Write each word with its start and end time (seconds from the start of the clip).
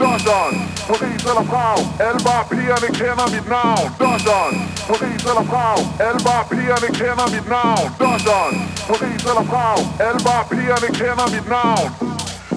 London, 0.00 0.52
Paris 0.88 1.22
eller 1.30 1.44
Prag. 1.52 1.78
Alle 2.06 2.20
bare 2.28 2.44
pigerne 2.50 2.88
kender 2.98 3.28
mit 3.36 3.46
navn. 3.56 3.84
London, 4.04 4.52
Paris 4.88 5.22
eller 5.30 5.44
Prag. 5.52 5.78
Alle 6.06 6.20
bare 6.28 6.44
pigerne 6.50 6.88
kender 7.00 7.28
mit 7.34 7.46
navn. 7.56 7.84
London, 8.04 8.52
Paris 8.88 9.22
eller 9.30 9.44
Prag. 9.52 9.78
Alle 10.06 10.20
bare 10.28 10.44
pigerne 10.50 10.88
kender 11.00 11.26
mit 11.34 11.46
navn. 11.56 11.86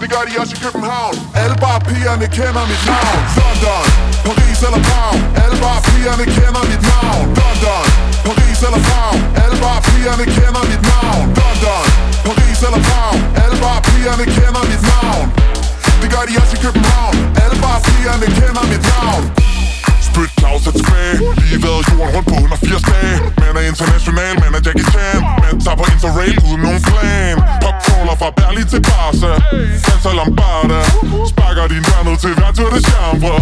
Det 0.00 0.08
gør 0.12 0.22
de 0.28 0.32
også 0.42 0.54
i 0.56 0.60
København. 0.64 1.14
Alle 1.42 1.56
bare 1.64 1.80
pigerne 1.88 2.26
kender 2.36 2.64
mit 2.72 2.82
navn. 2.90 3.20
London, 3.38 3.84
Paris 4.26 4.60
eller 4.66 4.82
Prag. 4.88 5.14
Alle 5.42 5.56
bare 5.64 5.80
pigerne 5.88 6.24
kender 6.36 6.64
mit 6.70 6.82
navn. 6.90 7.24
London, 7.40 7.86
Paris 8.26 8.60
eller 8.66 8.80
Prag. 8.88 9.14
Alle 9.42 9.56
bare 9.64 9.80
pigerne 9.88 10.24
kender 10.36 10.64
mit 10.70 10.82
navn. 10.90 11.24
London, 11.40 11.86
Paris 12.26 12.60
eller 12.66 12.80
Prag. 12.88 13.14
Alle 13.42 13.56
bare 13.64 13.80
pigerne 13.88 14.24
kender 14.36 14.62
mit 14.72 14.82
navn. 14.92 15.26
Det 16.02 16.08
gør 16.14 16.24
de 16.28 16.32
også 16.42 16.54
i 16.58 16.60
København. 16.66 17.14
Alle 17.42 17.56
bare 17.64 17.80
pigerne 17.86 18.26
kender 18.38 18.64
mit 18.72 18.82
navn 18.92 19.22
Spyt 20.08 20.32
Claus 20.40 20.62
er 20.70 20.74
tilbage 20.80 21.16
Lige 21.40 21.58
været 21.66 21.82
jorden 21.90 22.10
rundt 22.16 22.28
på 22.32 22.34
180 22.34 22.82
dage. 22.90 23.16
Man 23.42 23.52
er 23.60 23.64
international, 23.72 24.34
man 24.44 24.50
er 24.58 24.62
Jackie 24.66 24.86
Chan. 24.92 25.18
Man 25.44 25.54
tager 25.64 25.78
på 25.80 25.86
interrail 25.94 26.36
uden 26.48 26.60
nogen 26.66 26.82
plan. 26.90 27.34
Popcrawler 27.64 28.16
fra 28.20 28.28
Berlin 28.38 28.66
til 28.72 28.80
Barca. 28.90 29.32
Danser 29.86 30.12
Lombarda. 30.18 30.80
Sparker 31.32 31.66
din 31.72 31.82
dør 31.88 32.00
ned 32.08 32.16
til 32.24 32.32
hver 32.38 32.50
tur 32.56 32.70
det 32.74 32.82
chambre 32.90 33.34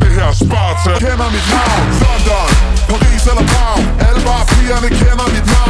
Det 0.00 0.10
her 0.16 0.28
er 0.32 0.36
Sparta. 0.42 0.92
Kender 1.04 1.28
mit 1.36 1.46
navn. 1.54 1.84
London 2.04 2.50
Paris 2.90 3.24
eller 3.30 3.44
Prag. 3.52 3.78
Alle 4.06 4.20
bare 4.28 4.44
pigerne 4.52 4.88
kender 5.00 5.26
mit 5.34 5.46
navn. 5.54 5.69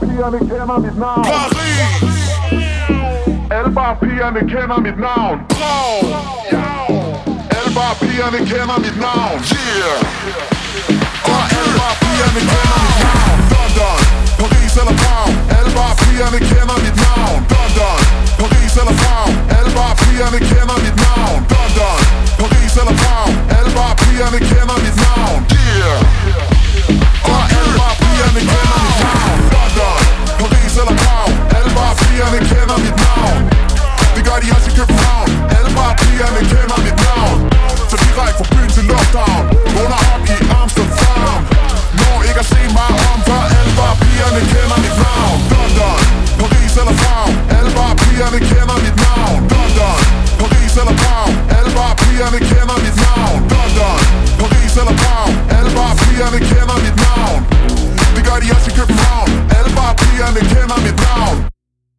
PM 0.00 0.34
ik 0.34 0.48
ken 0.48 0.68
hem 0.68 0.82
niet 0.82 0.96
naam. 0.96 1.20
Paris! 1.20 2.02
11 3.48 3.98
PM 3.98 4.36
ik 4.36 4.46
ken 4.46 4.70
hem 4.70 4.82
mit 4.82 4.96
naam. 4.96 5.46
Blauw! 5.46 5.98
11 7.48 7.98
PM 7.98 8.34
ik 8.34 8.48
ken 8.48 8.68
hem 8.68 8.80
niet 8.82 8.98
naam. 8.98 9.30
Yeah! 9.42 10.00
11 11.24 11.98
PM 11.98 12.36
ik 12.36 12.46
ken 12.46 12.68
hem 12.68 12.82
niet 12.82 13.02
naam. 13.02 13.49